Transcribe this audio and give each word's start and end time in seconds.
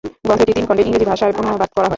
গ্রন্থটি 0.25 0.51
তিন 0.53 0.65
খন্ডে 0.67 0.83
ইংরেজি 0.83 1.05
ভাষায় 1.05 1.31
অনুবাদ 1.41 1.69
করা 1.69 1.79
হয়। 1.79 1.89